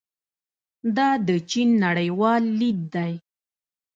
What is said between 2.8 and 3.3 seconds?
دی.